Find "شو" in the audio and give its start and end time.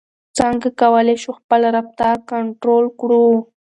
1.23-1.31